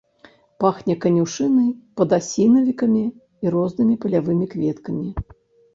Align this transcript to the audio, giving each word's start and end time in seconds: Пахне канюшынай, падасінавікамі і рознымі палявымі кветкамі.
Пахне 0.63 0.95
канюшынай, 1.03 1.69
падасінавікамі 2.01 3.03
і 3.47 3.55
рознымі 3.59 3.95
палявымі 4.07 4.45
кветкамі. 4.57 5.09